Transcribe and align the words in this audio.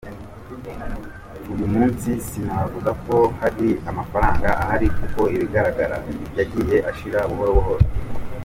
Uyu 1.53 1.65
munsi 1.73 2.09
sinavuga 2.27 2.91
ko 3.05 3.15
hari 3.41 3.67
amafaranga 3.89 4.47
ahari 4.61 4.87
kuko 4.97 5.21
ibigaragara 5.35 5.97
yagiye 6.37 6.77
ashira 6.91 7.19
buhoro 7.29 7.51
buhoro. 7.59 7.83